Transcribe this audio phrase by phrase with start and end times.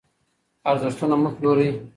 [0.71, 1.69] ارزښتونه مه پلورئ.